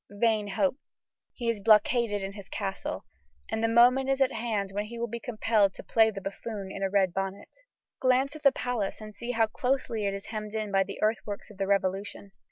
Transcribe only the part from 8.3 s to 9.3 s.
at the palace and see